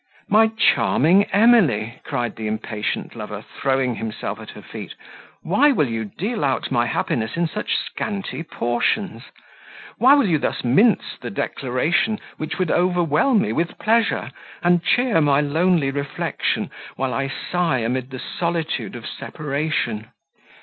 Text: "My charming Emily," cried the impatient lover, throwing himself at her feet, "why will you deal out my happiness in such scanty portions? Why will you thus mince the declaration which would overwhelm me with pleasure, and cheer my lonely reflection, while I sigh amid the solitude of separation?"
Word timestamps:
"My 0.27 0.47
charming 0.57 1.25
Emily," 1.25 2.01
cried 2.05 2.35
the 2.35 2.47
impatient 2.47 3.15
lover, 3.15 3.39
throwing 3.59 3.93
himself 3.93 4.39
at 4.39 4.49
her 4.49 4.61
feet, 4.63 4.95
"why 5.43 5.71
will 5.71 5.87
you 5.89 6.05
deal 6.05 6.43
out 6.43 6.71
my 6.71 6.87
happiness 6.87 7.37
in 7.37 7.47
such 7.47 7.75
scanty 7.75 8.41
portions? 8.41 9.21
Why 9.99 10.15
will 10.15 10.25
you 10.25 10.39
thus 10.39 10.63
mince 10.63 11.17
the 11.21 11.29
declaration 11.29 12.19
which 12.37 12.57
would 12.57 12.71
overwhelm 12.71 13.43
me 13.43 13.51
with 13.53 13.77
pleasure, 13.77 14.31
and 14.63 14.81
cheer 14.83 15.21
my 15.21 15.39
lonely 15.39 15.91
reflection, 15.91 16.71
while 16.95 17.13
I 17.13 17.27
sigh 17.51 17.77
amid 17.77 18.09
the 18.09 18.17
solitude 18.17 18.95
of 18.95 19.05
separation?" 19.05 20.07